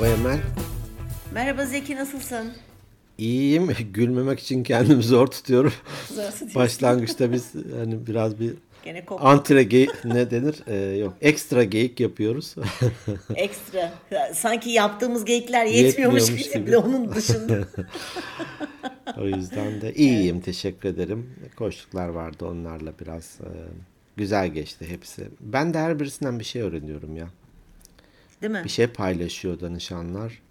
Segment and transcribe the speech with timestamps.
[0.00, 0.38] Merhaba Emel.
[1.34, 2.52] Merhaba Zeki nasılsın?
[3.18, 3.68] İyiyim.
[3.92, 5.72] Gülmemek için kendimi zor tutuyorum.
[6.08, 6.54] Zor tutuyorsun.
[6.54, 8.54] Başlangıçta biz hani biraz bir
[8.84, 10.56] Gene antre gey ne denir?
[10.66, 12.54] Ee, yok ekstra geyik yapıyoruz.
[13.34, 13.92] ekstra.
[14.34, 16.64] Sanki yaptığımız geyikler yetmiyormuş, Yetmiyormuş gibi.
[16.64, 16.76] gibi.
[16.76, 17.68] onun dışında.
[19.18, 20.40] o yüzden de iyiyim.
[20.40, 21.30] Teşekkür ederim.
[21.56, 23.38] Koştuklar vardı onlarla biraz.
[23.40, 23.50] e,
[24.16, 25.28] güzel geçti hepsi.
[25.40, 27.28] Ben de her birisinden bir şey öğreniyorum ya.
[28.42, 28.60] Değil mi?
[28.64, 30.42] Bir şey paylaşıyor danışanlar.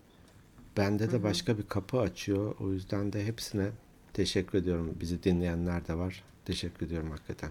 [0.77, 2.55] Bende de başka bir kapı açıyor.
[2.59, 3.67] O yüzden de hepsine
[4.13, 4.97] teşekkür ediyorum.
[4.99, 6.23] Bizi dinleyenler de var.
[6.45, 7.49] Teşekkür ediyorum hakikaten.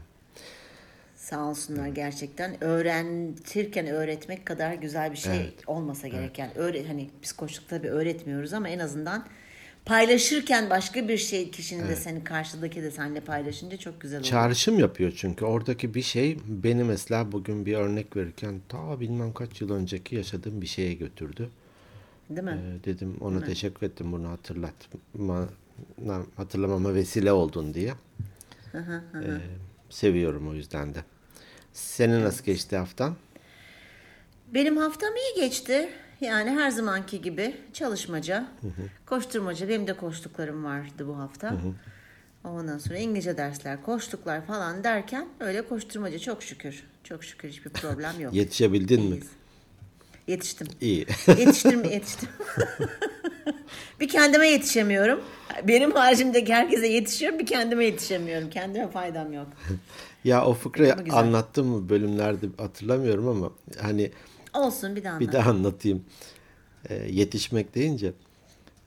[1.17, 2.65] Sağ olsunlar gerçekten.
[2.65, 5.55] Öğretirken öğretmek kadar güzel bir şey Evet.
[5.67, 6.39] olmasa gerek.
[6.39, 9.27] Yani öğre, hani biz koçluk tabii öğretmiyoruz ama en azından
[9.85, 14.31] paylaşırken başka bir şey kişinin de senin karşıdaki de seninle paylaşınca çok güzel oluyor.
[14.31, 19.61] Çağrışım yapıyor çünkü oradaki bir şey beni mesela bugün bir örnek verirken ta bilmem kaç
[19.61, 21.51] yıl önceki yaşadığım bir şeye götürdü.
[22.31, 22.61] Değil mi?
[22.81, 25.49] Ee, dedim ona teşekkür ettim bunu hatırlatma
[26.37, 27.95] hatırlamama vesile oldun diye.
[28.75, 28.81] Ee,
[29.91, 30.99] seviyorum o yüzden de.
[31.73, 33.17] Senin nasıl geçti haftan?
[34.55, 35.89] Benim haftam iyi geçti.
[36.21, 38.47] Yani her zamanki gibi çalışmaca,
[39.07, 39.69] koşturmaca.
[39.69, 41.55] Benim de koştuklarım vardı bu hafta.
[42.45, 46.83] Ondan sonra İngilizce dersler, koştuklar falan derken öyle koşturmaca çok şükür.
[47.05, 48.35] Çok şükür hiçbir problem yok.
[48.35, 49.07] Yetişebildin mi?
[49.09, 49.29] İyiyiz.
[50.27, 50.69] Yetiştim.
[50.81, 51.07] İyi.
[51.39, 52.29] Yetiştim, yetiştim.
[54.01, 55.21] bir kendime yetişemiyorum.
[55.69, 58.51] Benim haricimdeki herkese yetişiyorum, bir kendime yetişemiyorum.
[58.51, 59.47] Kendime faydam yok.
[60.25, 64.11] ya o fıkrayı anlattım mı bölümlerde hatırlamıyorum ama hani
[64.55, 65.35] Olsun bir daha Bir anlat.
[65.35, 66.05] daha anlatayım.
[66.89, 68.13] Ee, yetişmek deyince.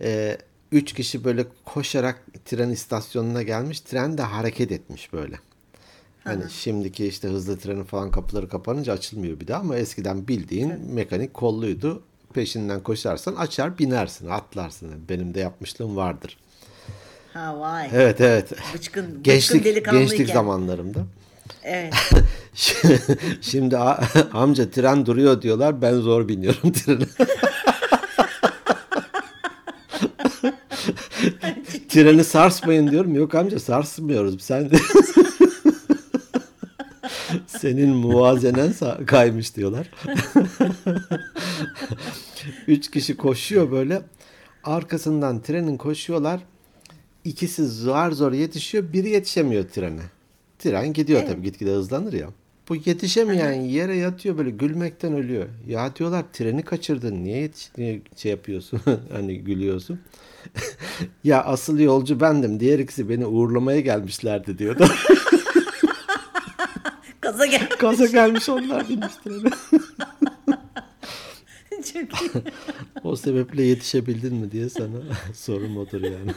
[0.02, 0.38] Ee,
[0.72, 3.80] üç kişi böyle koşarak tren istasyonuna gelmiş.
[3.80, 5.40] Tren de hareket etmiş böyle.
[6.24, 11.34] Hani şimdiki işte hızlı trenin falan kapıları kapanınca açılmıyor bir daha ama eskiden bildiğin mekanik
[11.34, 12.04] kolluydu.
[12.34, 14.92] Peşinden koşarsan açar binersin atlarsın.
[15.10, 16.38] Benim de yapmışlığım vardır.
[17.34, 17.90] Ha vay.
[17.94, 18.52] Evet evet.
[18.52, 21.06] Bıçkın, bıçkın Gençlik, gençlik zamanlarımda.
[21.64, 21.94] Evet.
[23.42, 23.78] Şimdi
[24.34, 25.82] amca tren duruyor diyorlar.
[25.82, 27.06] Ben zor biniyorum trene.
[31.90, 33.16] Treni sarsmayın diyorum.
[33.16, 34.42] Yok amca sarsmıyoruz.
[34.42, 34.76] Sen de
[37.48, 38.74] senin muvazenen
[39.06, 39.90] kaymış diyorlar.
[42.68, 44.02] Üç kişi koşuyor böyle.
[44.64, 46.42] Arkasından trenin koşuyorlar.
[47.24, 48.94] İkisi zor zor yetişiyor.
[48.94, 50.02] Biri yetişemiyor trene.
[50.60, 52.30] Tren gidiyor tabii gitgide hızlanır ya.
[52.70, 55.46] Bu yetişemeyen yere yatıyor böyle gülmekten ölüyor.
[55.68, 57.24] Ya diyorlar treni kaçırdın.
[57.24, 58.82] Niye yetiş niye şey yapıyorsun?
[59.12, 60.00] hani gülüyorsun.
[61.24, 62.60] ya asıl yolcu bendim.
[62.60, 64.88] Diğer ikisi beni uğurlamaya gelmişlerdi diyordu.
[67.22, 67.70] Gaza gel.
[67.80, 69.50] Gaza gelmiş onlar binmiş trene.
[71.94, 72.32] Çok iyi.
[73.04, 74.98] o sebeple yetişebildin mi diye sana
[75.34, 76.32] sorum odur yani.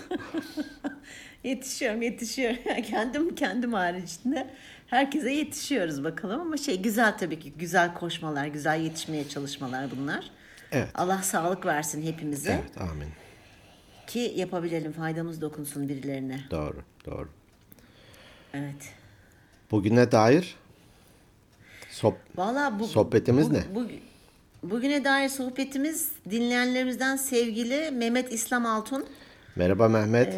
[1.44, 2.58] Yetişiyorum, yetişiyorum.
[2.90, 4.50] kendim kendim haricinde
[4.86, 10.30] herkese yetişiyoruz bakalım ama şey güzel tabii ki güzel koşmalar, güzel yetişmeye çalışmalar bunlar.
[10.72, 10.88] Evet.
[10.94, 13.08] Allah sağlık versin hepimize Evet amin.
[14.06, 16.40] ki yapabilelim, faydamız dokunsun birilerine.
[16.50, 17.28] Doğru doğru.
[18.54, 18.92] Evet.
[19.70, 20.56] Bugüne dair
[21.90, 23.62] sohb Vallahi bu Sohbetimiz bu- ne?
[23.74, 23.86] Bu,
[24.70, 29.06] bugüne dair sohbetimiz dinleyenlerimizden sevgili Mehmet İslam Altun
[29.56, 30.34] Merhaba Mehmet.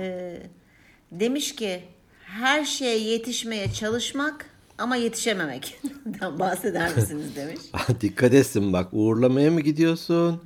[1.20, 1.82] Demiş ki
[2.24, 4.46] her şeye yetişmeye çalışmak
[4.78, 5.80] ama yetişememek.
[6.38, 7.60] bahseder misiniz demiş.
[8.00, 10.42] Dikkat etsin bak uğurlamaya mı gidiyorsun?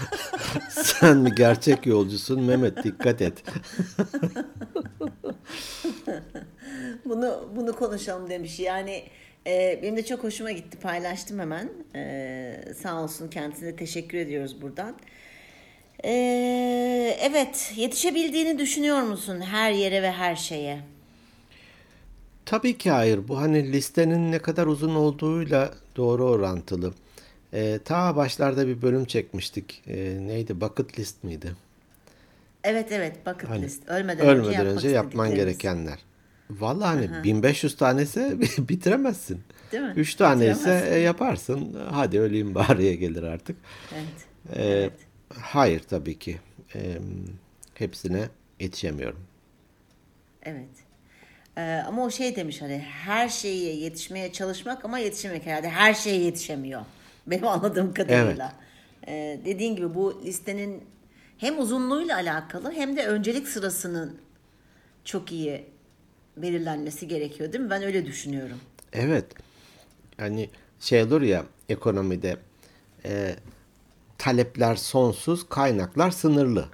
[0.70, 3.42] Sen mi gerçek yolcusun Mehmet dikkat et.
[7.04, 8.60] Bunu bunu konuşalım demiş.
[8.60, 9.04] Yani
[9.46, 10.78] e, benim de çok hoşuma gitti.
[10.78, 11.68] Paylaştım hemen.
[11.94, 14.96] E, sağ olsun kendisine teşekkür ediyoruz buradan.
[16.04, 16.10] E,
[17.20, 20.80] evet, yetişebildiğini düşünüyor musun her yere ve her şeye?
[22.46, 23.28] Tabii ki hayır.
[23.28, 26.92] Bu hani listenin ne kadar uzun olduğuyla doğru orantılı.
[27.54, 29.82] Ee, ta başlarda bir bölüm çekmiştik.
[29.86, 30.60] Ee, neydi?
[30.60, 31.52] Bucket list miydi?
[32.64, 33.88] Evet evet bucket Hani list.
[33.88, 35.98] Ölmeden, Ölmeden önce, önce yapman gerekenler.
[36.50, 38.36] Vallahi hani 1500 tanesi
[38.68, 39.40] bitiremezsin.
[39.72, 39.92] Değil mi?
[39.96, 41.76] 3 tane ise yaparsın.
[41.90, 43.56] Hadi öleyim bariye gelir artık.
[43.92, 44.04] Evet.
[44.56, 44.92] Ee, evet.
[45.34, 46.38] Hayır tabii ki.
[46.74, 46.98] Ee,
[47.74, 48.28] hepsine
[48.60, 49.20] yetişemiyorum.
[50.42, 50.68] Evet.
[51.56, 55.70] Ee, ama o şey demiş hani her şeye yetişmeye çalışmak ama yetişemek herhalde.
[55.70, 56.82] Her şeye yetişemiyor.
[57.26, 58.52] Benim anladığım kadarıyla.
[59.08, 60.84] Ee, dediğin gibi bu listenin
[61.38, 64.20] hem uzunluğuyla alakalı hem de öncelik sırasının
[65.04, 65.64] çok iyi
[66.36, 67.70] belirlenmesi gerekiyor değil mi?
[67.70, 68.58] Ben öyle düşünüyorum.
[68.92, 69.24] Evet.
[70.18, 72.36] Yani şey olur ya ekonomide
[73.04, 73.36] e,
[74.18, 76.68] talepler sonsuz, kaynaklar sınırlı.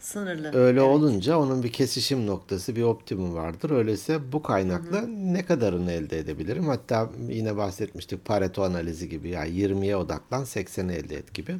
[0.00, 0.48] Sınırlı.
[0.54, 0.88] Öyle Evet.
[0.88, 3.70] olunca onun bir kesişim noktası, bir optimum vardır.
[3.70, 6.66] Öyleyse bu kaynakla ne kadarını elde edebilirim?
[6.66, 9.28] Hatta yine bahsetmiştik Pareto analizi gibi.
[9.28, 11.56] Yani 20'ye odaklan, 80'i elde et gibi.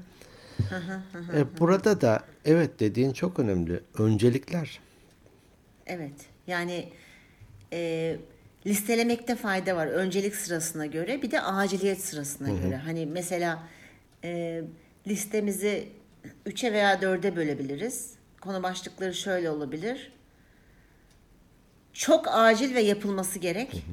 [1.34, 3.80] E, burada da evet dediğin çok önemli.
[3.98, 4.80] Öncelikler.
[5.86, 6.14] Evet.
[6.46, 6.88] Yani
[7.72, 8.16] e,
[8.66, 9.86] listelemekte fayda var.
[9.86, 12.76] Öncelik sırasına göre bir de aciliyet sırasına göre.
[12.76, 13.62] Hani mesela
[14.24, 14.62] e,
[15.08, 15.88] listemizi
[16.46, 18.14] 3'e veya 4'e bölebiliriz.
[18.40, 20.12] Konu başlıkları şöyle olabilir.
[21.92, 23.84] Çok acil ve yapılması gerek.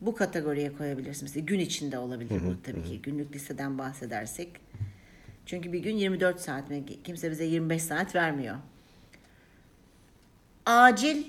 [0.00, 1.22] Bu kategoriye koyabilirsin.
[1.24, 3.02] Mesela gün içinde olabilir bu tabii ki.
[3.02, 4.48] Günlük listeden bahsedersek.
[5.46, 6.84] Çünkü bir gün 24 saat mi?
[7.04, 8.56] Kimse bize 25 saat vermiyor.
[10.66, 11.24] Acil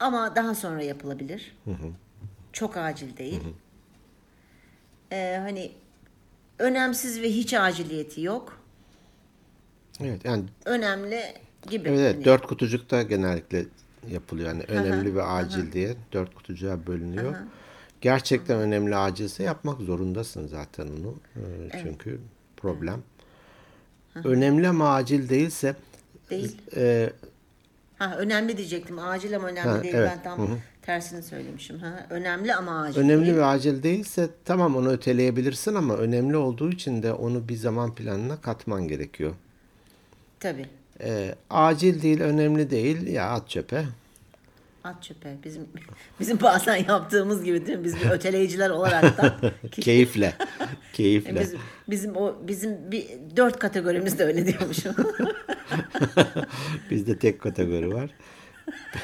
[0.00, 1.56] ama daha sonra yapılabilir.
[2.52, 3.40] Çok acil değil.
[5.12, 5.72] Ee, hani
[6.60, 8.60] önemsiz ve hiç aciliyeti yok.
[10.00, 11.20] Evet yani Önemli
[11.70, 11.88] gibi.
[11.88, 13.64] evet, evet Hani- dört kutucukta genellikle
[14.10, 14.48] yapılıyor.
[14.48, 17.34] Yani önemli ve acil diye dört kutucuğa bölünüyor.
[18.00, 21.14] Gerçekten önemli acilse yapmak zorundasın zaten onu.
[21.36, 21.40] Ee,
[21.82, 22.20] Çünkü
[22.56, 23.02] problem.
[24.24, 25.76] Önemli ama acil değilse
[26.30, 26.56] Değil.
[26.76, 27.12] e,
[27.98, 28.98] Ha önemli diyecektim.
[28.98, 29.94] Acil ama önemli Ha, değil.
[29.94, 30.10] evet.
[30.16, 30.58] Ben tam
[30.90, 31.78] tersini söylemişim.
[31.78, 33.36] Ha, önemli ama acil önemli değil.
[33.36, 38.40] ve acil değilse tamam onu öteleyebilirsin ama önemli olduğu için de onu bir zaman planına
[38.40, 39.34] katman gerekiyor.
[40.40, 40.66] Tabii.
[41.00, 43.84] Ee, acil değil, önemli değil ya at çöpe.
[44.84, 45.36] At çöpe.
[45.44, 45.66] Bizim
[46.20, 47.84] bizim bazen yaptığımız gibi değil mi?
[47.84, 49.36] Biz bir öteleyiciler olarak da
[49.70, 50.34] Keyifle.
[50.92, 51.40] Keyifle.
[51.40, 51.54] Biz,
[51.88, 53.06] bizim o bizim bir
[53.36, 54.94] dört kategorimiz de öyle diyormuşum.
[56.90, 58.10] Bizde tek kategori var.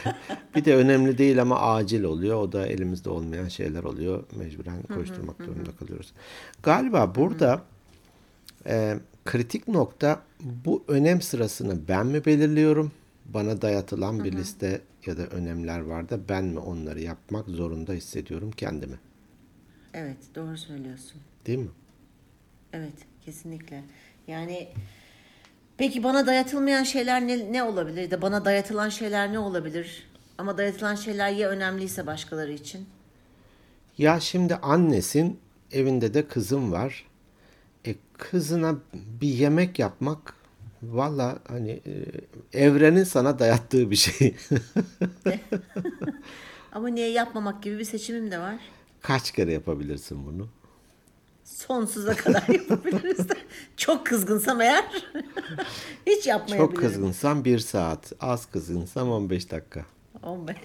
[0.54, 2.36] bir de önemli değil ama acil oluyor.
[2.36, 4.24] O da elimizde olmayan şeyler oluyor.
[4.36, 6.12] Mecburen koşturmak durumunda kalıyoruz.
[6.62, 7.62] Galiba burada
[8.66, 12.92] e, kritik nokta bu önem sırasını ben mi belirliyorum?
[13.24, 18.50] Bana dayatılan bir liste ya da önemler var da ben mi onları yapmak zorunda hissediyorum
[18.56, 18.96] kendimi?
[19.96, 21.20] evet doğru söylüyorsun.
[21.46, 21.70] Değil mi?
[22.72, 23.82] Evet kesinlikle.
[24.26, 24.68] Yani
[25.78, 28.10] peki bana dayatılmayan şeyler ne, ne olabilir?
[28.10, 30.06] De bana dayatılan şeyler ne olabilir?
[30.38, 32.86] Ama dayatılan şeyler ya önemliyse başkaları için.
[33.98, 35.40] Ya şimdi annesin,
[35.72, 37.04] evinde de kızım var.
[37.86, 40.34] E, kızına bir yemek yapmak
[40.82, 41.92] valla hani e,
[42.64, 44.36] evrenin sana dayattığı bir şey.
[46.72, 48.56] Ama niye yapmamak gibi bir seçimim de var.
[49.02, 50.48] Kaç kere yapabilirsin bunu?
[51.46, 53.26] Sonsuza kadar yapabiliriz.
[53.76, 54.84] Çok kızgınsam eğer
[56.06, 56.74] hiç yapmayabilirim.
[56.74, 59.86] Çok kızgınsan bir saat, az kızgınsam 15 dakika.
[60.22, 60.56] 15.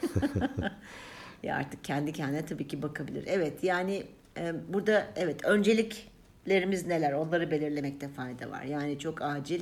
[1.44, 3.24] ya artık kendi kendine tabii ki bakabilir.
[3.28, 4.04] Evet yani
[4.38, 8.64] e, burada evet önceliklerimiz neler onları belirlemekte fayda var.
[8.64, 9.62] Yani çok acil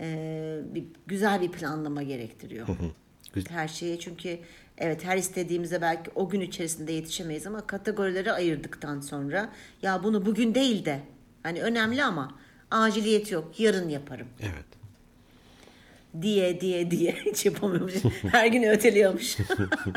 [0.00, 2.66] e, bir güzel bir planlama gerektiriyor.
[3.48, 4.38] Her şeye çünkü
[4.82, 9.52] evet her istediğimize belki o gün içerisinde yetişemeyiz ama kategorilere ayırdıktan sonra
[9.82, 11.00] ya bunu bugün değil de
[11.42, 12.34] hani önemli ama
[12.70, 14.64] aciliyet yok yarın yaparım Evet.
[16.22, 17.94] diye diye diye hiç yapamıyormuş.
[18.32, 19.36] Her gün öteliyormuş.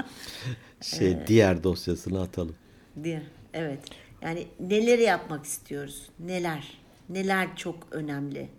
[0.82, 2.56] Şey diğer dosyasını atalım.
[3.04, 3.22] diye.
[3.54, 3.80] Evet.
[4.22, 6.10] Yani neleri yapmak istiyoruz?
[6.20, 6.78] Neler?
[7.10, 8.50] Neler çok önemli?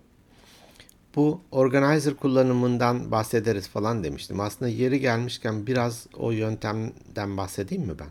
[1.16, 4.40] Bu organizer kullanımından bahsederiz falan demiştim.
[4.40, 8.08] Aslında yeri gelmişken biraz o yöntemden bahsedeyim mi ben?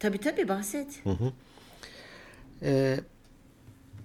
[0.00, 1.02] Tabii tabii bahset.
[2.62, 3.00] Ee,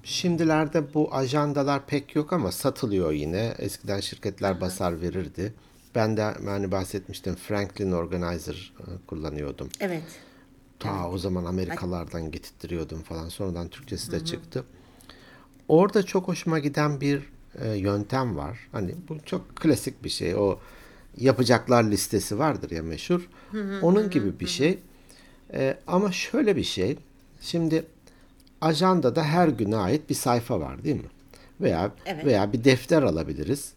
[0.03, 3.53] şimdilerde bu ajandalar pek yok ama satılıyor yine.
[3.59, 5.53] Eskiden şirketler basar verirdi.
[5.95, 9.69] Ben de hani bahsetmiştim Franklin Organizer e, kullanıyordum.
[9.79, 10.03] Evet.
[10.79, 13.29] Ta o zaman Amerikalardan getirttiriyordum falan.
[13.29, 14.63] Sonradan Türkçesi de çıktı.
[15.67, 18.59] Orada çok hoşuma giden bir e, yöntem var.
[18.71, 20.35] Hani bu çok klasik bir şey.
[20.35, 20.59] O
[21.17, 23.29] yapacaklar listesi vardır ya meşhur.
[23.81, 24.79] Onun gibi bir şey.
[25.53, 26.97] E, ama şöyle bir şey.
[27.41, 27.85] Şimdi
[28.61, 31.09] ajandada her güne ait bir sayfa var değil mi?
[31.61, 32.25] Veya Evet.
[32.25, 33.73] veya bir defter alabiliriz.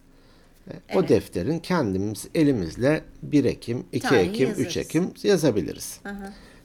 [0.89, 4.77] E, O defterin kendimiz elimizle 1 Ekim, 2 Tarihi Ekim, 3 yazarız.
[4.77, 6.01] Ekim yazabiliriz.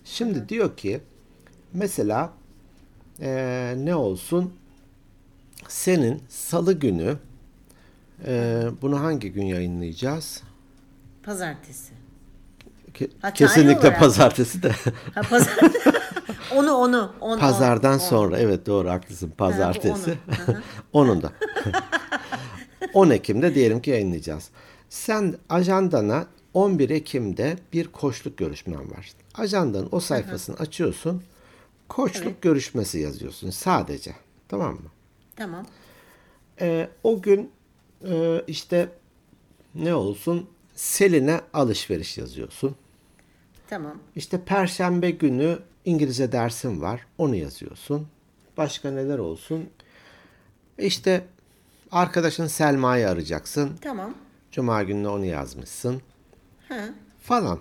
[0.05, 0.99] Şimdi diyor ki
[1.73, 2.33] mesela
[3.21, 4.53] eee, ne olsun
[5.67, 7.17] senin salı günü
[8.27, 10.43] eee, bunu hangi gün yayınlayacağız?
[11.23, 11.93] Pazartesi.
[12.93, 14.71] Ke- Ha, tarih kesinlikle pazartesi de.
[15.15, 15.53] Ha, pazar...
[16.51, 17.11] onu onu.
[17.21, 17.99] On, Pazardan on, on.
[17.99, 20.17] sonra evet doğru haklısın pazartesi.
[20.27, 20.35] onu.
[20.45, 20.57] Hı
[20.93, 21.31] Onun da.
[22.93, 24.49] 10 Ekim'de diyelim ki yayınlayacağız.
[24.89, 29.11] Sen ajandana 11 Ekim'de bir koçluk görüşmen var.
[29.35, 31.23] Ajandanın o sayfasını açıyorsun.
[31.89, 34.13] Koçluk görüşmesi yazıyorsun sadece.
[34.47, 34.89] Tamam mı?
[35.35, 35.65] Tamam.
[36.61, 37.51] Ee, o gün
[38.07, 38.89] e, işte
[39.75, 42.75] ne olsun Selin'e alışveriş yazıyorsun.
[43.67, 43.97] Tamam.
[44.15, 47.05] İşte perşembe günü İngilizce dersim var.
[47.17, 48.07] Onu yazıyorsun.
[48.57, 49.69] Başka neler olsun?
[50.77, 51.25] İşte
[51.91, 53.77] arkadaşın Selma'yı arayacaksın.
[53.81, 54.13] Tamam.
[54.51, 56.01] Cuma gününe onu yazmışsın.
[56.69, 56.89] Ha.
[57.21, 57.59] Falan.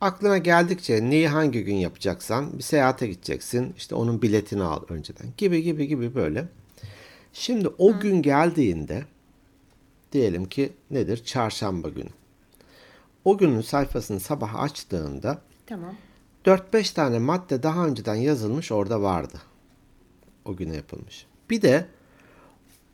[0.00, 3.74] Aklına geldikçe neyi hangi gün yapacaksan bir seyahate gideceksin.
[3.76, 5.26] İşte onun biletini al önceden.
[5.36, 6.48] Gibi gibi gibi böyle.
[7.34, 9.04] Şimdi o gün geldiğinde
[10.12, 11.24] diyelim ki nedir?
[11.24, 12.10] Çarşamba günü.
[13.24, 15.94] O günün sayfasını sabah açtığında Tamam.
[16.44, 19.38] 4-5 tane madde daha önceden yazılmış orada vardı.
[20.44, 21.26] O güne yapılmış.
[21.50, 21.86] Bir de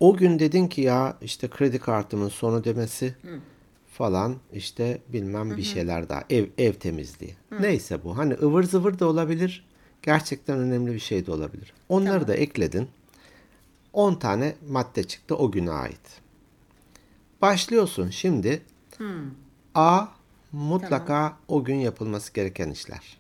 [0.00, 3.14] o gün dedin ki ya işte kredi kartımın son ödemesi
[3.92, 7.35] falan işte bilmem bir şeyler daha ev ev temizliği.
[7.61, 9.66] Neyse bu hani ıvır zıvır da olabilir.
[10.02, 11.73] Gerçekten önemli bir şey de olabilir.
[11.88, 12.88] Onları da ekledin.
[13.92, 16.20] 10 tane madde çıktı o güne ait.
[17.42, 18.62] Başlıyorsun şimdi.
[19.75, 20.06] A
[20.52, 23.18] mutlaka o gün yapılması gereken işler.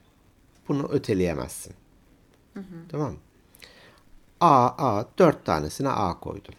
[0.68, 1.74] Bunu öteleyemezsin.
[2.88, 3.18] Tamam mı?
[4.40, 6.54] A, A, dört tanesine A koydun.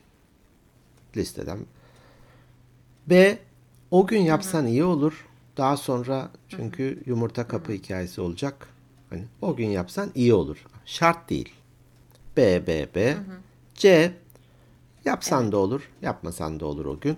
[1.17, 1.59] Listeden.
[3.07, 3.39] B,
[3.91, 5.27] o gün yapsan iyi olur.
[5.57, 8.67] Daha sonra çünkü yumurta kapı hikayesi olacak.
[9.09, 10.65] Hani o gün yapsan iyi olur.
[10.85, 11.53] Şart değil.
[12.37, 13.17] B, B, B.
[13.81, 14.11] C,
[15.05, 17.17] yapsan da olur, yapmasan da olur o gün.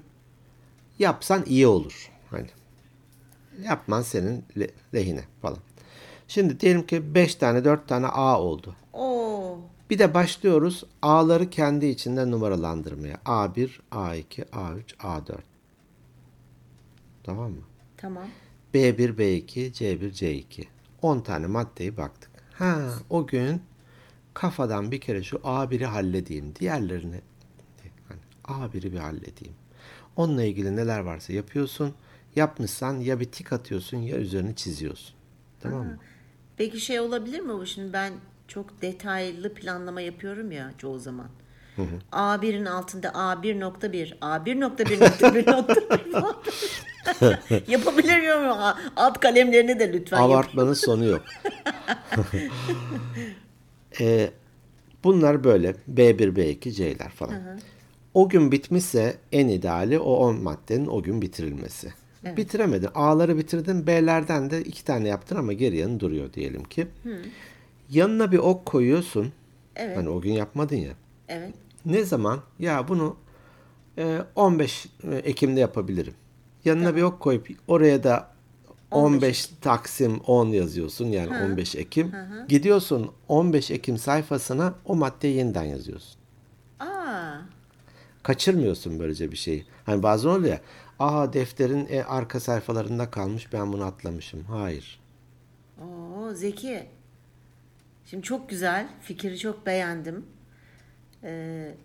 [1.00, 2.12] Yapsan iyi olur.
[2.30, 2.48] Hani
[3.64, 5.58] yapman senin le- lehine falan.
[6.28, 8.76] Şimdi diyelim ki 5 tane 4 tane A oldu.
[8.94, 9.58] Oo.
[9.90, 13.16] Bir de başlıyoruz A'ları kendi içinde numaralandırmaya.
[13.26, 15.38] A1, A2, A3, A4.
[17.24, 17.62] Tamam mı?
[17.98, 18.28] Tamam.
[18.74, 20.66] B1, B2, C1, C2.
[21.02, 22.32] 10 tane maddeyi baktık.
[22.54, 23.62] Ha, o gün
[24.34, 26.56] kafadan bir kere şu A1'i halledeyim.
[26.56, 27.22] Diğerlerini
[28.08, 29.56] hani A1'i bir halledeyim.
[30.16, 31.94] Onunla ilgili neler varsa yapıyorsun.
[32.36, 35.16] Yapmışsan ya bir tik atıyorsun ya üzerini çiziyorsun.
[35.60, 35.98] Tamam mı?
[36.58, 38.14] Peki şey olabilir mi bu şimdi ben
[38.48, 41.28] çok detaylı planlama yapıyorum ya çoğu zaman.
[42.12, 46.36] A1'in altında A1.1, A1.1.1.1 falan.
[47.68, 48.52] Yapabilir miyim?
[48.96, 50.18] Alt kalemlerini de lütfen.
[50.18, 51.22] Abartmanın sonu yok.
[54.00, 54.32] Ee,
[55.04, 57.60] bunlar böyle B1, B2, C'ler falan.
[58.14, 61.94] O gün bitmişse en ideali o 10 maddenin o gün bitirilmesi.
[62.38, 62.90] Bitiremedin.
[62.96, 63.88] A'ları bitirdin.
[63.88, 66.88] B'lerden de iki tane yaptın ama geri yanı duruyor diyelim ki.
[67.90, 69.32] Yanına bir ok koyuyorsun.
[69.76, 69.98] Evet.
[69.98, 70.92] Hani o gün yapmadın ya.
[71.28, 71.54] Evet.
[71.86, 72.40] Ne zaman?
[72.60, 73.16] Ya bunu
[73.98, 74.88] e, 15
[75.24, 76.14] Ekim'de yapabilirim.
[76.66, 78.33] Yanına bir ok koyup oraya da
[78.94, 82.12] 15 Taksim 10 yazıyorsun yani 15 Ekim.
[82.48, 86.16] Gidiyorsun 15 Ekim sayfasına o maddeyi yeniden yazıyorsun.
[86.80, 87.34] Aa,
[88.24, 89.66] Kaçırmıyorsun böylece bir şeyi.
[89.86, 90.62] Hani bazen oluyor ya.
[91.00, 94.44] Aa defterin e, arka sayfalarında kalmış ben bunu atlamışım.
[94.44, 95.00] Hayır.
[95.82, 96.86] Oo, Zeki.
[98.06, 98.88] Şimdi çok güzel.
[99.02, 100.26] Fikri çok beğendim.
[101.24, 101.76] Ee,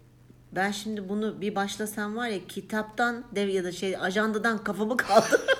[0.52, 5.57] ben şimdi bunu bir başlasam var ya kitaptan dev ya da şey ajandadan kafamı kaldırırım.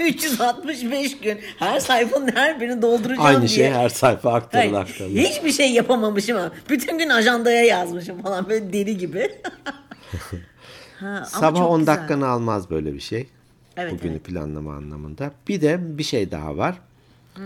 [0.00, 3.48] 365 gün her sayfanın her birini dolduracağım Aynı diye.
[3.48, 8.72] şey her sayfa aktarılı Hayır, hiçbir şey yapamamışım ama bütün gün ajandaya yazmışım falan böyle
[8.72, 9.30] deli gibi.
[11.00, 11.96] ha, Sabah çok 10 güzel.
[11.96, 13.26] dakikanı almaz böyle bir şey.
[13.76, 14.24] Evet, Bugünü evet.
[14.24, 15.32] planlama anlamında.
[15.48, 16.80] Bir de bir şey daha var.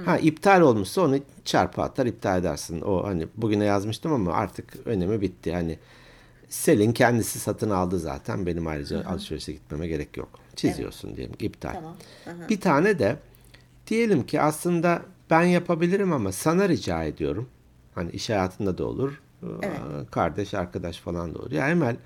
[0.04, 2.80] Ha iptal olmuşsa onu çarpı atar iptal edersin.
[2.80, 5.52] O hani bugüne yazmıştım ama artık önemi bitti.
[5.52, 5.78] Hani
[6.48, 8.46] Selin kendisi satın aldı zaten.
[8.46, 10.28] Benim ayrıca alışverişe gitmeme gerek yok.
[10.56, 11.72] Çiziyorsun diyelim ki iptal.
[11.72, 11.96] Tamam.
[12.48, 13.16] Bir tane de
[13.86, 17.48] diyelim ki aslında ben yapabilirim ama sana rica ediyorum.
[17.94, 19.20] Hani iş hayatında da olur.
[20.10, 21.50] Kardeş, arkadaş falan da olur.
[21.52, 21.96] Ya Emel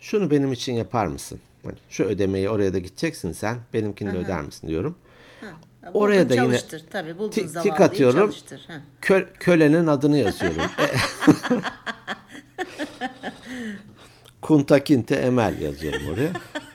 [0.00, 1.40] şunu benim için yapar mısın?
[1.64, 3.58] Hani şu ödemeyi oraya da gideceksin sen.
[3.74, 4.96] Benimkini de öder misin diyorum.
[5.82, 6.58] Ya Oraya da yine.
[6.90, 8.34] Tabii tik- tik atıyorum.
[8.66, 8.80] Ha.
[9.02, 10.60] Kö- kölenin adını yazıyorum.
[10.78, 10.96] E-
[14.42, 16.32] Kunta Kinte Emel yazıyorum oraya.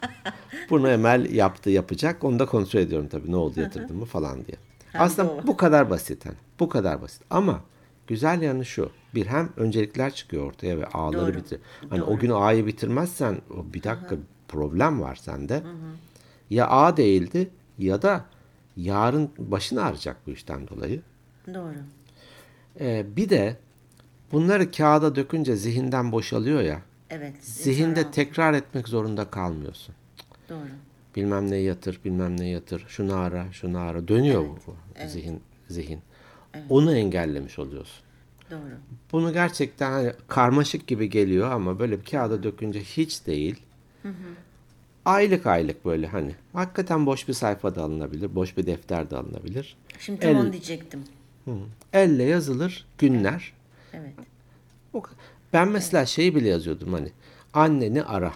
[0.70, 2.24] Bunu Emel yaptı yapacak.
[2.24, 4.58] Onu da kontrol ediyorum tabii ne oldu yatırdım mı falan diye.
[4.94, 5.48] Aslında doğru.
[5.48, 6.26] bu kadar basit.
[6.26, 6.36] Hani.
[6.60, 7.22] Bu kadar basit.
[7.30, 7.62] Ama
[8.08, 8.90] güzel yanı şu.
[9.16, 11.38] Bir hem öncelikler çıkıyor ortaya ve A'ları Doğru.
[11.38, 11.60] bitir.
[11.90, 14.16] Hani o gün A'yı bitirmezsen o bir dakika
[14.48, 15.64] problem var sende.
[16.50, 18.26] Ya A değildi ya da
[18.78, 21.02] yarın başını ağrıyacak bu işten dolayı.
[21.54, 21.76] Doğru.
[22.80, 23.58] Ee, bir de
[24.32, 26.82] bunları kağıda dökünce zihinden boşalıyor ya.
[27.10, 27.34] Evet.
[27.42, 29.96] Zihinde tekrar etmek zorunda kalmıyorsun.
[30.50, 30.68] Doğru.
[31.16, 32.86] Bilmem ne yatır, bilmem ne yatır.
[32.88, 34.08] Şunu ara, şunu ara.
[34.08, 34.76] Dönüyor bu, bu
[35.08, 36.00] zihin zihin.
[36.70, 38.06] Onu engellemiş oluyorsun.
[38.52, 38.78] Doğru.
[39.12, 43.56] Bunu gerçekten hani karmaşık gibi geliyor ama böyle bir kağıda dökünce hiç değil.
[45.06, 46.36] Aylık aylık böyle hani.
[46.54, 48.36] Hakikaten boş bir sayfa da alınabilir.
[48.36, 49.78] Boş bir defter de alınabilir.
[50.00, 51.04] Şimdi tam El- onu diyecektim.
[51.46, 51.52] Hı.
[51.94, 53.54] Elle yazılır günler.
[53.94, 54.14] Evet.
[54.94, 55.10] Kadar.
[55.54, 57.12] Ben mesela şeyi bile yazıyordum hani.
[57.54, 58.34] Anneni ara.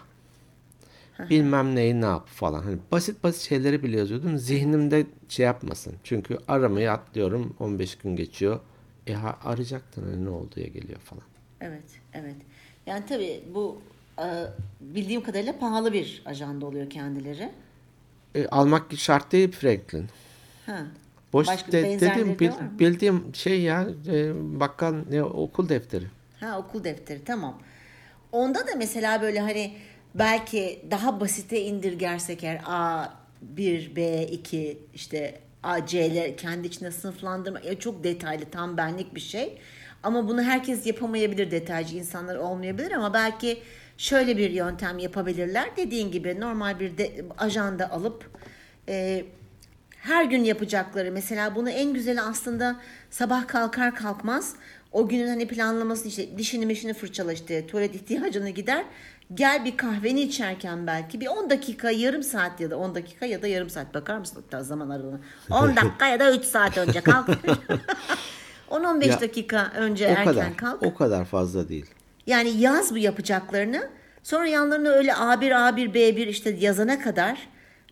[1.29, 2.61] Bilmem neyi ne yap falan.
[2.63, 4.37] Hani basit basit şeyleri bile yazıyordum.
[4.37, 5.93] Zihnimde şey yapmasın.
[6.03, 7.55] Çünkü aramayı atlıyorum.
[7.59, 8.59] 15 gün geçiyor.
[9.07, 11.23] E arayacaktın hani ne olduğuya geliyor falan.
[11.61, 11.83] Evet,
[12.13, 12.35] evet.
[12.85, 13.81] Yani tabii bu
[14.19, 14.25] e,
[14.81, 17.49] bildiğim kadarıyla pahalı bir ajanda oluyor kendileri.
[18.35, 20.05] E, almak şart değil Franklin.
[20.65, 20.85] Ha.
[21.33, 26.05] Boş Başka de- dediğim de bil- bildiğim şey ya e, bakkal ne okul defteri.
[26.39, 27.59] Ha okul defteri tamam.
[28.31, 29.73] Onda da mesela böyle hani
[30.15, 33.09] belki daha basite indirgersek eğer A1,
[33.95, 39.57] B2 işte A, C'ler kendi içinde sınıflandırma ya çok detaylı tam benlik bir şey.
[40.03, 43.63] Ama bunu herkes yapamayabilir detaycı insanlar olmayabilir ama belki
[43.97, 45.69] şöyle bir yöntem yapabilirler.
[45.77, 48.29] Dediğin gibi normal bir de, ajanda alıp
[48.87, 49.25] e,
[50.01, 54.55] her gün yapacakları mesela bunu en güzeli aslında sabah kalkar kalkmaz
[54.91, 58.85] o günün hani planlamasını işte dişini mişini fırçala işte tuvalet ihtiyacını gider
[59.33, 63.41] gel bir kahveni içerken belki bir 10 dakika yarım saat ya da 10 dakika ya
[63.41, 65.19] da yarım saat bakar mısın hatta zaman aralığına
[65.51, 67.29] 10 dakika ya da 3 saat önce kalk
[68.69, 70.57] 10-15 Ya, dakika önce erken kadar.
[70.57, 71.85] kalk O kadar fazla değil.
[72.27, 73.89] yani yaz bu yapacaklarını.
[74.23, 77.37] Sonra yanlarına öyle A1, A1, B1 işte yazana kadar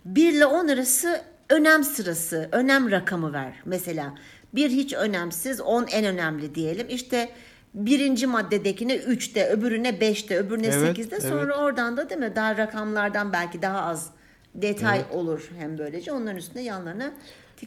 [0.05, 3.53] 1 ile 10 arası önem sırası, önem rakamı ver.
[3.65, 4.13] Mesela
[4.55, 6.87] bir hiç önemsiz, 10 en önemli diyelim.
[6.89, 7.29] İşte
[7.73, 11.21] birinci maddedekine 3'te, öbürüne 5'te, öbürüne Evet, 8'de.
[11.21, 14.09] Sonra oradan da değil mi daha rakamlardan belki daha az
[14.55, 16.11] detay olur hem böylece.
[16.11, 17.11] Onların üstüne yanlarına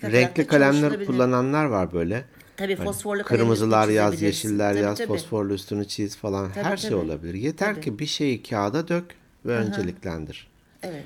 [0.02, 2.24] Renkli kalemler kullananlar var böyle.
[2.56, 5.08] Tabii Hani fosforlu Kırmızılar yaz, yeşiller Tabii, yaz, tabii.
[5.08, 6.52] fosforlu üstünü çiz falan.
[6.52, 7.00] Tabii, Her şey tabii.
[7.00, 7.34] olabilir.
[7.34, 7.84] Yeter Tabii.
[7.84, 9.04] ki bir şeyi kağıda dök
[9.46, 10.50] ve önceliklendir.
[10.82, 11.04] Evet.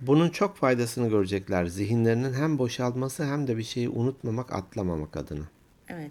[0.00, 1.66] Bunun çok faydasını görecekler.
[1.66, 5.44] Zihinlerinin hem boşalması hem de bir şeyi unutmamak, atlamamak adına.
[5.88, 6.10] Evet.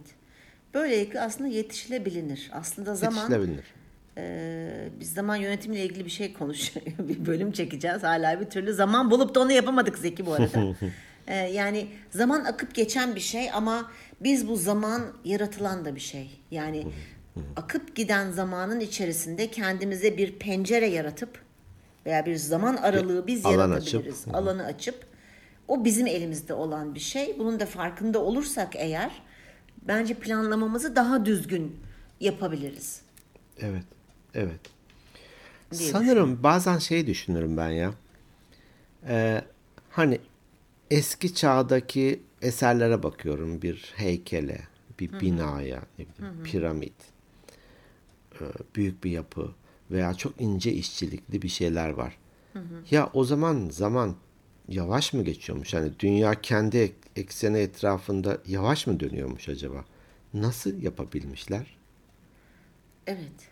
[0.74, 2.50] Böylelikle aslında yetişilebilir.
[2.54, 3.65] Aslında zaman Yetişilebilir.
[4.17, 8.04] e, biz zaman yönetimiyle ilgili bir şey konuş bir bölüm çekeceğiz.
[8.04, 10.76] Hala bir türlü zaman bulup da onu yapamadık Zeki bu arada.
[11.28, 13.91] E, yani zaman akıp geçen bir şey ama
[14.24, 16.32] biz bu zaman yaratılan da bir şey.
[16.52, 16.88] Yani
[17.56, 21.42] akıp giden zamanın içerisinde kendimize bir pencere yaratıp
[22.06, 24.22] veya bir zaman aralığı biz alan yaratabiliriz.
[24.22, 24.36] açıp.
[24.36, 25.06] Alanı açıp
[25.68, 27.39] o bizim elimizde olan bir şey.
[27.39, 29.22] Bunun da farkında olursak eğer
[29.82, 31.80] bence planlamamızı daha düzgün
[32.20, 33.02] yapabiliriz.
[33.60, 33.86] Evet.
[34.34, 34.60] Evet.
[35.78, 37.94] diye Sanırım bazen şey düşünürüm ben ya.
[39.08, 39.42] Ee,
[39.89, 40.20] hani
[40.92, 43.62] eski çağdaki eserlere bakıyorum.
[43.62, 44.62] Bir heykele,
[45.00, 46.94] bir binaya, ne bileyim, piramit,
[48.34, 48.44] e,
[48.76, 49.52] büyük bir yapı
[49.91, 52.17] veya çok ince işçilikli bir şeyler var.
[52.91, 54.15] Ya o zaman zaman
[54.67, 55.74] yavaş mı geçiyormuş?
[55.74, 59.86] Hani dünya kendi ek- ekseni etrafında yavaş mı dönüyormuş acaba?
[60.34, 61.78] Nasıl yapabilmişler?
[63.08, 63.50] Evet.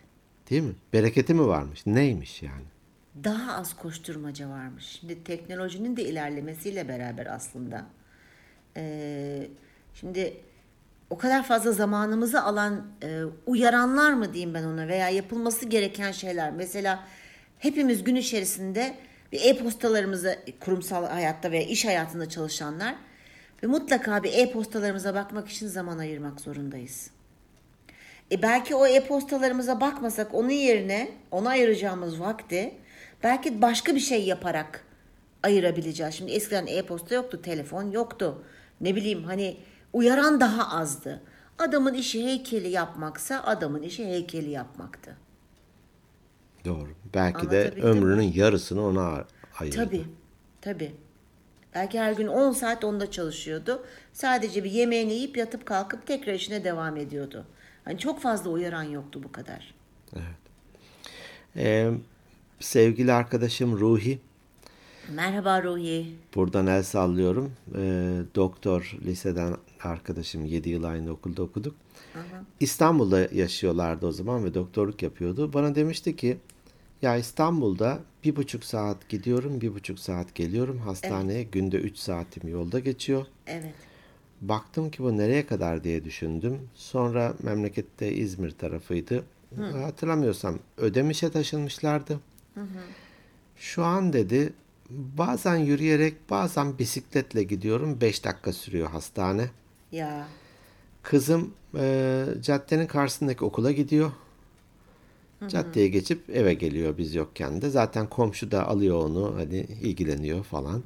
[0.50, 0.74] Değil mi?
[0.92, 1.86] Bereketi mi varmış?
[1.86, 2.64] Neymiş yani?
[3.24, 4.84] Daha az koşturmaca varmış.
[4.84, 7.86] Şimdi teknolojinin de ilerlemesiyle beraber aslında.
[8.76, 9.48] Ee,
[9.94, 10.36] şimdi
[11.12, 16.52] o kadar fazla zamanımızı alan e, uyaranlar mı diyeyim ben ona veya yapılması gereken şeyler.
[16.52, 17.04] Mesela
[17.58, 18.94] hepimiz gün içerisinde
[19.32, 22.94] bir e-postalarımıza kurumsal hayatta veya iş hayatında çalışanlar
[23.62, 27.10] ve mutlaka bir e-postalarımıza bakmak için zaman ayırmak zorundayız.
[28.32, 32.74] E belki o e-postalarımıza bakmasak onun yerine ona ayıracağımız vakti
[33.22, 34.84] belki başka bir şey yaparak
[35.42, 36.14] ayırabileceğiz.
[36.14, 38.44] Şimdi eskiden e-posta yoktu, telefon yoktu.
[38.80, 39.56] Ne bileyim hani
[39.92, 41.20] uyaran daha azdı.
[41.58, 45.16] Adamın işi heykeli yapmaksa adamın işi heykeli yapmaktı.
[46.64, 46.88] Doğru.
[47.14, 49.24] Belki de Anlatabildim ömrünün yarısını ona
[49.60, 49.76] ayırdı.
[49.76, 50.04] Tabii,
[50.60, 50.92] tabii.
[51.74, 53.84] Belki her gün 10 saat onda çalışıyordu.
[54.12, 57.46] Sadece bir yemeğini yiyip yatıp kalkıp tekrar işine devam ediyordu.
[57.84, 59.74] Hani çok fazla uyaran yoktu bu kadar.
[61.56, 61.90] Ee,
[62.60, 64.18] sevgili arkadaşım Ruhi,
[65.08, 66.16] Merhaba Ruhi.
[66.34, 67.52] buradan el sallıyorum.
[67.78, 71.74] Ee, doktor, liseden arkadaşım, 7 yıl aynı okulda okuduk.
[72.60, 75.52] İstanbul'da yaşıyorlardı o zaman ve doktorluk yapıyordu.
[75.52, 76.38] Bana demişti ki,
[77.02, 81.42] ya İstanbul'da bir buçuk saat gidiyorum, bir buçuk saat geliyorum hastaneye.
[81.42, 83.26] Günde 3 saatim yolda geçiyor.
[83.46, 83.74] Evet.
[84.40, 86.58] Baktım ki bu nereye kadar diye düşündüm.
[86.74, 89.24] Sonra memlekette İzmir tarafıydı.
[89.56, 92.20] Hatırlamıyorsam Ödemiş'e taşınmışlardı.
[93.56, 94.52] Şu an dedi
[94.90, 98.00] bazen yürüyerek bazen bisikletle gidiyorum.
[98.00, 99.50] 5 dakika sürüyor hastane.
[99.92, 100.28] Ya
[101.02, 104.12] Kızım e, caddenin karşısındaki okula gidiyor.
[105.48, 107.70] Caddeye geçip eve geliyor biz yokken de.
[107.70, 110.82] Zaten komşu da alıyor onu hani ilgileniyor falan.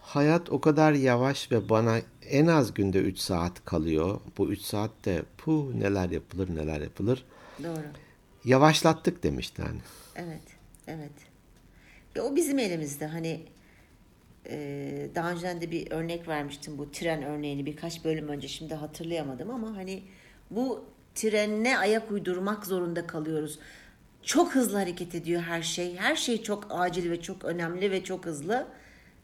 [0.00, 1.98] Hayat o kadar yavaş ve bana
[2.30, 4.20] en az günde 3 saat kalıyor.
[4.38, 7.24] Bu 3 saatte puh neler yapılır neler yapılır.
[7.62, 7.84] Doğru.
[8.44, 9.80] Yavaşlattık demişti hani.
[10.16, 10.42] Evet,
[10.86, 11.12] evet.
[12.14, 13.06] Ya o bizim elimizde.
[13.06, 13.42] Hani
[15.14, 19.76] daha önceden de bir örnek vermiştim bu tren örneğini birkaç bölüm önce şimdi hatırlayamadım ama
[19.76, 20.02] hani
[20.50, 23.58] bu trenine ayak uydurmak zorunda kalıyoruz.
[24.22, 25.96] Çok hızlı hareket ediyor her şey.
[25.96, 28.66] Her şey çok acil ve çok önemli ve çok hızlı.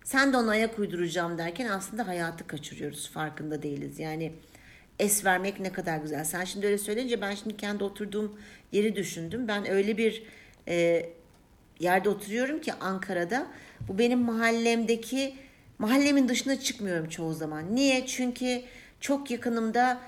[0.04, 3.11] Sen de ona ayak uyduracağım derken aslında hayatı kaçırıyoruz.
[3.11, 3.98] Farkında değiliz.
[3.98, 4.33] Yani
[4.98, 6.24] es vermek ne kadar güzel.
[6.24, 8.38] Sen şimdi öyle söyleyince ben şimdi kendi oturduğum
[8.72, 9.48] yeri düşündüm.
[9.48, 10.22] Ben öyle bir
[10.68, 11.07] e,
[11.81, 13.47] yerde oturuyorum ki Ankara'da.
[13.88, 15.37] Bu benim mahallemdeki
[15.79, 17.75] mahallemin dışına çıkmıyorum çoğu zaman.
[17.77, 18.07] Niye?
[18.07, 18.62] Çünkü
[19.01, 19.99] çok yakınımda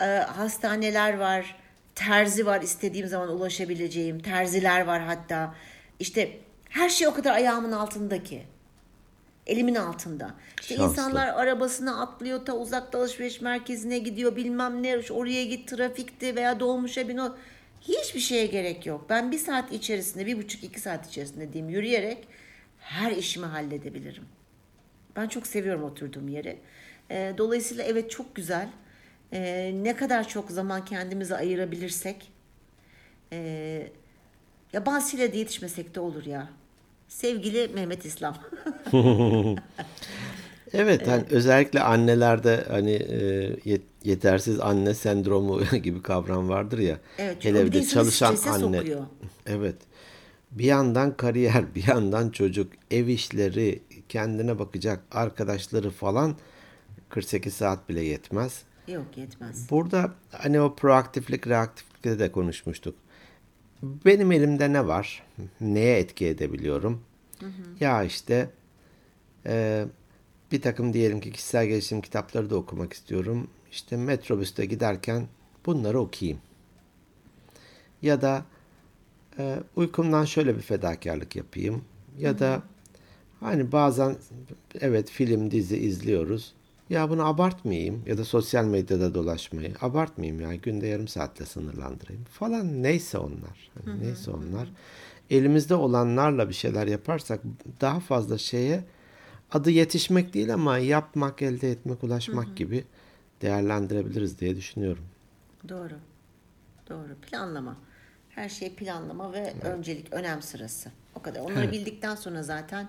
[0.00, 1.56] e, hastaneler var,
[1.94, 5.54] terzi var istediğim zaman ulaşabileceğim, terziler var hatta.
[6.00, 8.42] İşte her şey o kadar ayağımın altında ki.
[9.46, 10.34] Elimin altında.
[10.60, 10.90] İşte Şanslı.
[10.90, 17.08] insanlar arabasına atlıyor ta uzakta alışveriş merkezine gidiyor bilmem ne oraya git trafikti veya dolmuşa
[17.08, 17.36] bin o.
[17.88, 19.06] Hiçbir şeye gerek yok.
[19.10, 22.28] Ben bir saat içerisinde bir buçuk iki saat içerisinde diyeyim yürüyerek
[22.78, 24.24] her işimi halledebilirim.
[25.16, 26.58] Ben çok seviyorum oturduğum yeri.
[27.10, 28.68] Ee, dolayısıyla evet çok güzel.
[29.32, 32.32] Ee, ne kadar çok zaman kendimize ayırabilirsek
[33.32, 33.88] ee,
[34.72, 36.48] ya bazısıyla da yetişmesek de olur ya.
[37.08, 38.36] Sevgili Mehmet İslam.
[40.74, 43.18] Evet, hani özellikle annelerde hani e,
[43.64, 46.98] yet- yetersiz anne sendromu gibi kavram vardır ya.
[47.18, 48.78] Evet, Hele de çalışan anne.
[48.78, 49.06] sokuyor.
[49.46, 49.76] Evet.
[50.50, 56.36] Bir yandan kariyer, bir yandan çocuk, ev işleri, kendine bakacak arkadaşları falan
[57.08, 58.62] 48 saat bile yetmez.
[58.88, 59.70] Yok yetmez.
[59.70, 62.94] Burada hani o proaktiflik, reaktiflikte de konuşmuştuk.
[63.82, 65.22] Benim elimde ne var?
[65.60, 67.00] Neye etki edebiliyorum?
[67.80, 68.50] Ya işte
[69.46, 69.84] e,
[70.52, 73.48] bir takım diyelim ki kişisel gelişim kitapları da okumak istiyorum.
[73.70, 75.26] İşte metrobüste giderken
[75.66, 76.40] bunları okuyayım.
[78.02, 78.44] Ya da
[79.38, 81.84] e, uykumdan şöyle bir fedakarlık yapayım.
[82.18, 82.62] Ya da
[83.40, 84.16] hani bazen
[84.80, 86.54] evet film dizi izliyoruz.
[86.90, 92.82] Ya bunu abartmayayım ya da sosyal medyada dolaşmayı abartmayayım ya günde yarım saatle sınırlandırayım falan
[92.82, 93.70] neyse onlar.
[93.74, 94.72] Hani neyse onlar.
[95.30, 97.40] Elimizde olanlarla bir şeyler yaparsak
[97.80, 98.84] daha fazla şeye
[99.52, 102.84] adı yetişmek değil ama yapmak, elde etmek, ulaşmak gibi
[103.42, 105.04] değerlendirebiliriz diye düşünüyorum.
[105.68, 105.94] Doğru.
[106.88, 107.14] Doğru.
[107.22, 107.76] Planlama.
[108.30, 110.90] Her şey planlama ve öncelik, önem sırası.
[111.14, 111.40] O kadar.
[111.40, 112.88] Onları bildikten sonra zaten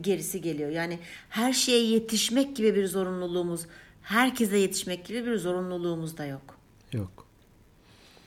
[0.00, 0.70] gerisi geliyor.
[0.70, 3.66] Yani her şeye yetişmek gibi bir zorunluluğumuz,
[4.02, 6.58] herkese yetişmek gibi bir zorunluluğumuz da yok.
[6.92, 7.26] Yok.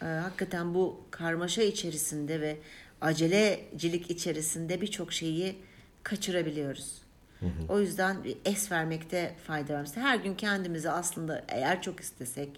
[0.01, 2.57] Ee, hakikaten bu karmaşa içerisinde ve
[3.01, 5.55] acelecilik içerisinde birçok şeyi
[6.03, 7.04] kaçırabiliyoruz.
[7.69, 9.81] O yüzden es vermekte fayda var.
[9.81, 12.49] Mesela Her gün kendimize aslında eğer çok istesek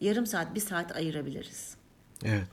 [0.00, 1.76] yarım saat, bir saat ayırabiliriz.
[2.24, 2.48] Evet.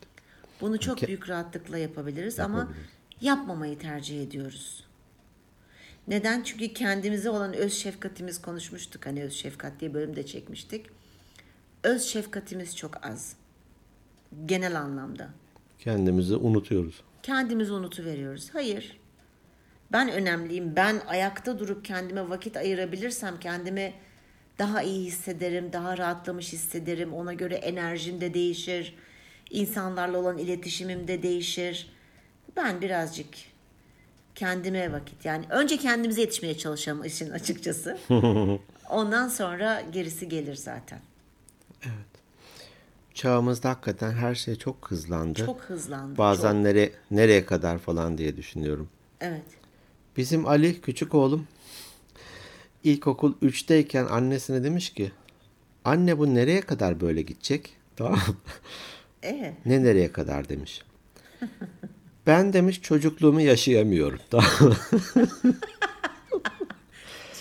[0.62, 2.88] Bunu çok Ke- büyük rahatlıkla yapabiliriz, ama Yapabiliriz.
[3.22, 4.84] yapmamayı tercih ediyoruz.
[6.08, 6.44] Neden?
[6.44, 9.06] Çünkü kendimize olan öz şefkatimiz konuşmuştuk.
[9.06, 10.86] Hani öz şefkat diye bölüm de çekmiştik.
[11.84, 13.36] Öz şefkatimiz çok az.
[14.46, 15.30] Genel anlamda.
[15.80, 17.02] Kendimizi unutuyoruz.
[17.24, 18.50] Kendimizi unutuveriyoruz.
[18.54, 19.00] Hayır.
[19.94, 20.76] Ben önemliyim.
[20.76, 23.94] Ben ayakta durup kendime vakit ayırabilirsem kendimi
[24.60, 27.14] daha iyi hissederim, daha rahatlamış hissederim.
[27.14, 28.96] Ona göre enerjim de değişir.
[29.50, 31.92] İnsanlarla olan iletişimim de değişir.
[32.56, 33.28] Ben birazcık
[34.36, 37.98] kendime vakit yani önce kendimize yetişmeye çalışalım işin açıkçası.
[38.90, 41.00] Ondan sonra gerisi gelir zaten.
[43.14, 45.46] Çağımızda hakikaten her şey çok hızlandı.
[45.46, 46.18] Çok hızlandı.
[46.18, 46.62] Bazen çok.
[46.64, 48.90] nereye nereye kadar falan diye düşünüyorum.
[49.22, 49.63] Evet.
[50.18, 51.48] Bizim Ali küçük oğlum
[52.84, 55.12] ilkokul 3'teyken annesine demiş ki
[55.86, 57.74] anne bu nereye kadar böyle gidecek?
[57.96, 58.20] Tamam?
[59.26, 60.82] Ee, Ne nereye kadar demiş.
[62.28, 64.20] Ben demiş çocukluğumu yaşayamıyorum.
[64.30, 64.50] Tamam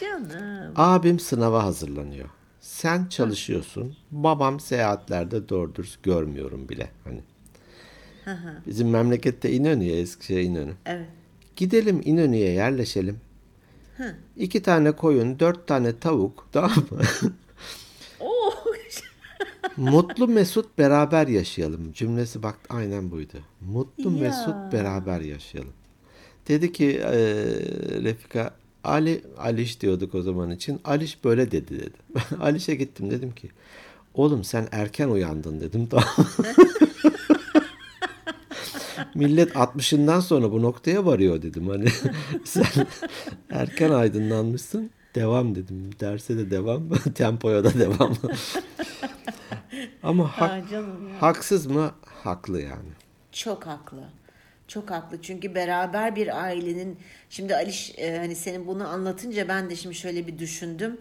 [0.00, 0.72] canım.
[0.76, 2.28] Abim sınava hazırlanıyor.
[2.60, 3.96] Sen çalışıyorsun.
[4.10, 6.90] Babam seyahatlerde doğru dürüst görmüyorum bile.
[7.04, 7.20] Hani.
[8.66, 10.72] Bizim memlekette İnönü ya Eskişehir İnönü.
[10.86, 11.08] Evet.
[11.56, 13.20] Gidelim İnönü'ye yerleşelim.
[14.36, 17.00] İki tane koyun, dört tane tavuk, tamam mı?
[18.20, 18.52] Oo.
[19.76, 21.92] Mutlu Mesut beraber yaşayalım.
[21.92, 23.38] Cümlesi bak aynen buydu.
[23.60, 24.20] Mutlu Ya.
[24.20, 25.72] Mesut beraber yaşayalım.
[26.48, 27.16] Dedi ki e,
[28.02, 30.80] Refika Ali Aliş diyorduk o zaman için.
[30.84, 31.96] Aliş böyle dedi dedi.
[32.40, 33.50] Aliş'e gittim dedim ki
[34.14, 36.06] Oğlum sen erken uyandın dedim tamam.
[39.14, 41.68] Millet 60'ından sonra bu noktaya varıyor dedim.
[41.68, 41.88] Hani
[42.44, 42.86] sen
[43.50, 44.90] erken aydınlanmışsın.
[45.14, 45.90] Devam dedim.
[46.00, 46.88] Derse de devam.
[47.14, 48.16] Tempoya da devam.
[50.02, 50.82] Ama hak, ya.
[51.20, 51.90] haksız mı?
[52.06, 52.88] Haklı yani.
[53.32, 54.04] Çok haklı.
[54.68, 55.22] Çok haklı.
[55.22, 56.98] Çünkü beraber bir ailenin
[57.30, 61.00] şimdi Aliş e, hani senin bunu anlatınca ben de şimdi şöyle bir düşündüm.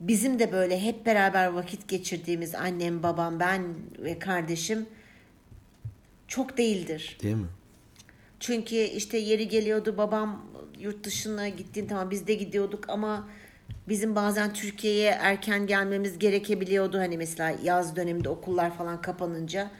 [0.00, 3.62] Bizim de böyle hep beraber vakit geçirdiğimiz annem, babam, ben
[3.98, 4.86] ve kardeşim
[6.32, 7.16] çok değildir.
[7.22, 7.46] Değil mi?
[8.40, 10.46] Çünkü işte yeri geliyordu babam
[10.78, 13.28] yurt dışına gittiğin tamam biz de gidiyorduk ama
[13.88, 16.98] bizim bazen Türkiye'ye erken gelmemiz gerekebiliyordu.
[16.98, 19.70] Hani mesela yaz döneminde okullar falan kapanınca.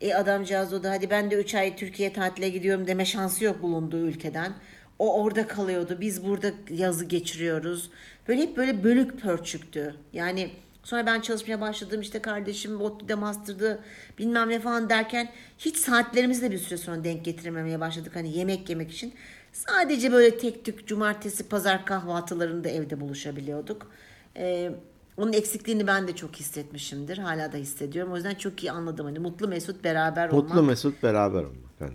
[0.00, 3.62] E adamcağız o da hadi ben de 3 ay Türkiye tatile gidiyorum deme şansı yok
[3.62, 4.52] bulunduğu ülkeden.
[4.98, 5.98] O orada kalıyordu.
[6.00, 7.90] Biz burada yazı geçiriyoruz.
[8.28, 9.94] Böyle hep böyle bölük pörçüktü.
[10.12, 10.50] Yani
[10.84, 13.82] sonra ben çalışmaya başladım işte kardeşim ODTÜ'de master'dı
[14.18, 18.16] bilmem ne falan derken hiç saatlerimizi de bir süre sonra denk getirememeye başladık.
[18.16, 19.14] Hani yemek yemek için.
[19.52, 23.90] Sadece böyle tek tük cumartesi pazar kahvaltılarında evde buluşabiliyorduk.
[24.36, 24.70] Ee,
[25.16, 27.18] onun eksikliğini ben de çok hissetmişimdir.
[27.18, 28.12] Hala da hissediyorum.
[28.12, 29.06] O yüzden çok iyi anladım.
[29.06, 30.48] Hani mutlu mesut beraber olmak.
[30.48, 31.70] Mutlu mesut beraber olmak.
[31.78, 31.94] Hani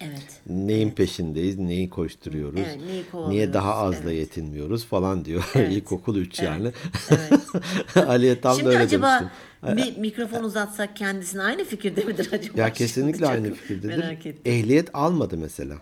[0.00, 0.40] Evet.
[0.46, 4.18] neyin peşindeyiz, neyi koşturuyoruz, Evet, neyi niye daha azla evet.
[4.18, 5.50] yetinmiyoruz falan diyor.
[5.54, 6.72] Evet, İlkokul 3 yani.
[7.10, 7.32] Evet.
[7.96, 9.30] Ali'ye tam da Şimdi öyle acaba
[9.62, 9.94] demiştim.
[9.94, 12.60] bir mikrofon uzatsak kendisine aynı fikirde midir acaba?
[12.60, 13.98] Ya kesinlikle Çok aynı fikirdedir.
[13.98, 14.42] Merak ettim.
[14.52, 15.76] Ehliyet almadı mesela.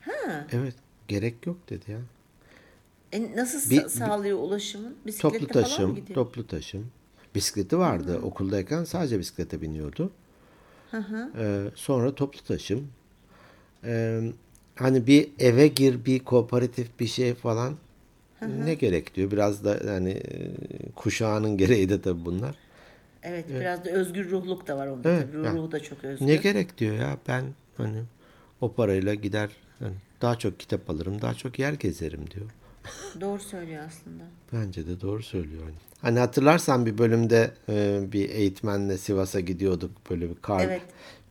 [0.00, 0.46] Ha.
[0.52, 0.74] Evet,
[1.08, 1.98] gerek yok dedi ya.
[3.12, 4.94] E nasıl Bir- sa- sağlıyor ulaşımın?
[5.06, 6.14] Bisikletle Toplu falan mı taşım, gidiyor?
[6.14, 6.86] toplu taşım.
[7.34, 8.18] Bisikleti vardı.
[8.22, 10.10] Okuldayken sadece bisiklete biniyordu.
[11.38, 12.88] Ee, sonra toplu taşım.
[13.84, 14.20] Ee,
[14.74, 17.74] hani bir eve gir, bir kooperatif bir şey falan
[18.64, 19.30] ne gerek diyor.
[19.30, 20.52] Biraz da hani e,
[20.96, 22.54] kuşağının gereği de tabii bunlar.
[23.22, 25.56] Evet, biraz da özgür ruhluk da var onda Evet, tabii.
[25.56, 26.26] Ruhu da çok özgür.
[26.26, 27.44] Ne gerek diyor ya ben
[27.76, 28.02] hani
[28.60, 32.46] o parayla gider hani daha çok kitap alırım, daha çok yer gezerim diyor.
[33.20, 34.24] Doğru söylüyor aslında.
[34.52, 35.62] Bence de doğru söylüyor.
[35.62, 40.82] Hani, hani hatırlarsan bir bölümde e, bir eğitmenle Sivas'a gidiyorduk böyle bir kar Evet.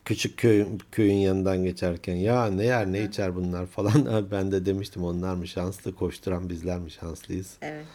[0.05, 5.03] küçük köy, köyün yanından geçerken ya ne yer ne içer bunlar falan ben de demiştim
[5.03, 7.57] onlar mı şanslı koşturan bizler mi şanslıyız.
[7.61, 7.85] Evet.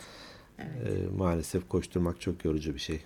[0.58, 3.00] E, maalesef koşturmak çok yorucu bir şey.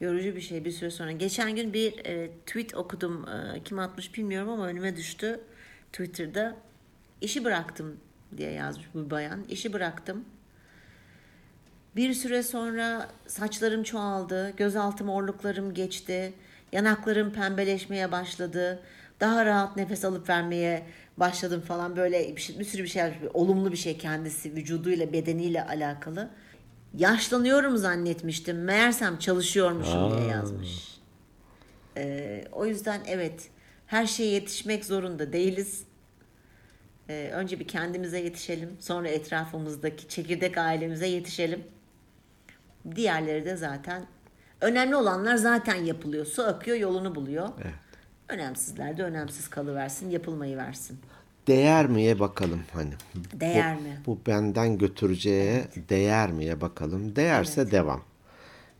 [0.00, 1.12] Yorucu bir şey bir süre sonra.
[1.12, 3.28] Geçen gün bir e, tweet okudum.
[3.28, 5.40] E, kim atmış bilmiyorum ama önüme düştü.
[5.92, 6.56] Twitter'da
[7.20, 7.96] işi bıraktım
[8.36, 9.44] diye yazmış bu bayan.
[9.48, 10.24] İşi bıraktım.
[11.96, 14.50] Bir süre sonra saçlarım çoğaldı.
[14.56, 16.32] Gözaltı morluklarım geçti.
[16.72, 18.82] Yanaklarım pembeleşmeye başladı.
[19.20, 20.86] Daha rahat nefes alıp vermeye
[21.16, 23.02] başladım falan böyle bir, şey, bir sürü bir şey.
[23.34, 26.30] Olumlu bir şey kendisi vücuduyla bedeniyle alakalı.
[26.94, 28.64] Yaşlanıyorum zannetmiştim.
[28.64, 30.98] Meğersem çalışıyormuşum diye yazmış.
[31.96, 33.50] Ee, o yüzden evet
[33.86, 35.82] her şeye yetişmek zorunda değiliz.
[37.08, 38.76] Ee, önce bir kendimize yetişelim.
[38.80, 41.62] Sonra etrafımızdaki çekirdek ailemize yetişelim.
[42.96, 44.06] Diğerleri de zaten
[44.60, 46.26] önemli olanlar zaten yapılıyor.
[46.26, 47.48] Su akıyor yolunu buluyor.
[47.62, 47.74] Evet.
[48.28, 50.98] Önemsizler de önemsiz kalıversin, yapılmayı versin.
[51.46, 52.92] Değer miye bakalım hani.
[53.32, 53.98] Değer bu, mi?
[54.06, 57.16] Bu benden götüreceğe değer miye bakalım.
[57.16, 58.02] Değerse devam.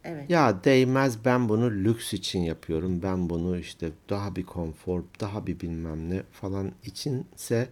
[0.04, 0.30] Evet.
[0.30, 3.02] Ya değmez ben bunu lüks için yapıyorum.
[3.02, 7.68] Ben bunu işte daha bir konfor, daha bir bilmem ne falan içinse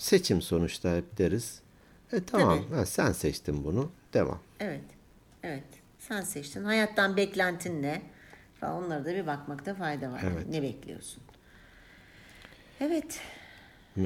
[0.00, 1.60] seçim sonuçta hep deriz.
[2.12, 3.90] E tamam ha, sen seçtin bunu.
[4.14, 4.38] Devam.
[4.60, 4.84] Evet.
[5.42, 5.64] Evet.
[5.98, 6.64] Sen seçtin.
[6.64, 8.02] Hayattan beklentin ne?
[8.60, 10.22] Falan onlara da bir bakmakta fayda var.
[10.32, 10.46] Evet.
[10.48, 11.22] Ne bekliyorsun?
[12.80, 13.20] Evet.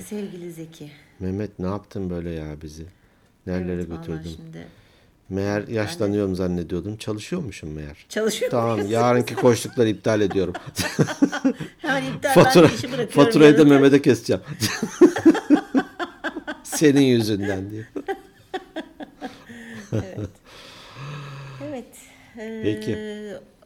[0.06, 0.90] Sevgili Zeki.
[1.20, 2.86] Mehmet ne yaptın böyle ya bizi?
[3.46, 4.30] Nerelere Evet, götürdün?
[4.36, 4.66] Şimdi
[5.28, 6.96] Meğer yaşlanıyorum zannediyordum.
[6.96, 8.06] Çalışıyormuşum meğer.
[8.08, 10.54] çalışıyor Tamam yarınki koştukları iptal ediyorum.
[11.78, 13.24] Hemen iptal Fatura, ben işi bırakıyorum.
[13.24, 13.64] faturayı da.
[13.64, 14.42] Mehmet'e keseceğim.
[16.74, 17.86] Senin yüzünden diye.
[21.68, 21.88] Evet.
[22.38, 22.98] Ee, Peki.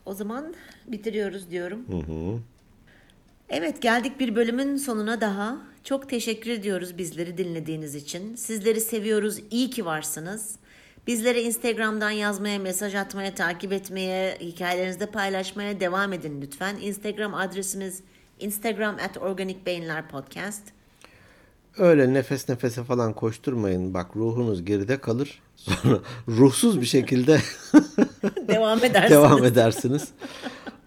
[0.07, 0.55] O zaman
[0.87, 1.87] bitiriyoruz diyorum.
[3.49, 5.57] Evet geldik bir bölümün sonuna daha.
[5.85, 8.37] Çok teşekkür ediyoruz bizleri dinlediğiniz için.
[8.37, 9.39] Sizleri seviyoruz.
[9.51, 10.57] İyi ki varsınız.
[11.07, 16.77] Bizlere Instagram'dan yazmaya, mesaj atmaya, takip etmeye, hikayelerinizde paylaşmaya devam edin lütfen.
[16.83, 18.03] Instagram adresimiz
[18.41, 20.63] instagram at organic beyinler podcast.
[21.79, 23.95] Öyle nefes nefese falan koşturmayın.
[23.95, 25.43] Bak ruhunuz geride kalır.
[25.57, 27.41] Sonra ruhsuz bir şekilde
[28.49, 29.11] devam edersiniz.
[29.11, 30.09] devam edersiniz.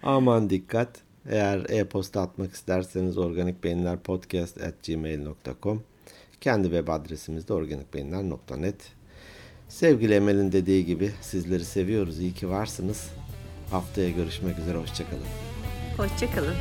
[0.04, 0.89] Aman dikkat.
[1.30, 5.84] Eğer e-posta atmak isterseniz organikbeyinlerpodcast at gmail.com
[6.41, 8.76] Kendi web adresimiz de organikbeyinler.net
[9.70, 12.20] Sevgili Emel'in dediği gibi sizleri seviyoruz.
[12.20, 13.10] İyi ki varsınız.
[13.72, 14.78] Haftaya görüşmek üzere.
[14.78, 15.24] Hoşçakalın.
[15.98, 16.56] Hoşçakalın.